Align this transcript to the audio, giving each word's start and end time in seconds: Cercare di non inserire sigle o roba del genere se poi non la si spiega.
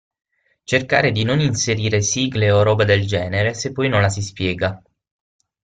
Cercare 0.63 1.11
di 1.11 1.21
non 1.23 1.39
inserire 1.41 2.01
sigle 2.01 2.49
o 2.49 2.63
roba 2.63 2.85
del 2.85 3.05
genere 3.05 3.53
se 3.53 3.71
poi 3.71 3.87
non 3.87 4.01
la 4.01 4.09
si 4.09 4.23
spiega. 4.23 4.81